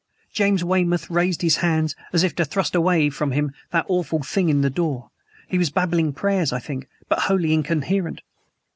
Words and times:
James 0.33 0.63
Weymouth 0.63 1.11
raised 1.11 1.43
his 1.43 1.57
hands, 1.57 1.95
as 2.11 2.23
if 2.23 2.33
to 2.33 2.43
thrust 2.43 2.73
away 2.73 3.11
from 3.11 3.33
him 3.33 3.51
that 3.69 3.85
awful 3.87 4.23
thing 4.23 4.49
in 4.49 4.61
the 4.61 4.69
door. 4.71 5.11
He 5.47 5.59
was 5.59 5.69
babbling 5.69 6.11
prayers, 6.11 6.51
I 6.51 6.57
think, 6.57 6.87
but 7.07 7.19
wholly 7.19 7.53
incoherent. 7.53 8.21